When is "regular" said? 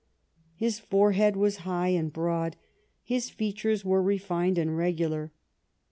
4.75-5.31